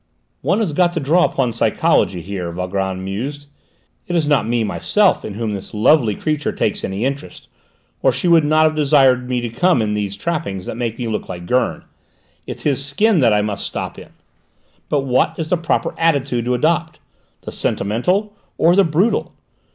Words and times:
"One 0.41 0.61
has 0.61 0.73
got 0.73 0.93
to 0.93 0.99
draw 0.99 1.25
upon 1.25 1.53
psychology 1.53 2.21
here," 2.21 2.51
Valgrand 2.51 3.05
mused. 3.05 3.45
"It 4.07 4.15
is 4.15 4.25
not 4.27 4.47
me, 4.47 4.63
myself, 4.63 5.23
in 5.23 5.35
whom 5.35 5.53
this 5.53 5.75
lovely 5.75 6.15
creature 6.15 6.51
takes 6.51 6.83
any 6.83 7.05
interest, 7.05 7.47
or 8.01 8.11
she 8.11 8.27
would 8.27 8.43
not 8.43 8.63
have 8.63 8.73
desired 8.73 9.29
me 9.29 9.41
to 9.41 9.49
come 9.49 9.79
in 9.79 9.93
these 9.93 10.15
trappings 10.15 10.65
that 10.65 10.75
make 10.75 10.97
me 10.97 11.07
look 11.07 11.29
like 11.29 11.45
Gurn; 11.45 11.83
it's 12.47 12.63
his 12.63 12.83
skin 12.83 13.19
that 13.19 13.31
I 13.31 13.43
must 13.43 13.67
stop 13.67 13.99
in! 13.99 14.09
But 14.89 15.01
what 15.01 15.35
is 15.37 15.49
the 15.49 15.57
proper 15.57 15.93
attitude 15.99 16.45
to 16.45 16.55
adopt? 16.55 16.97
The 17.41 17.51
sentimental? 17.51 18.33
Or 18.57 18.75
the 18.75 18.83
brutal? 18.83 19.33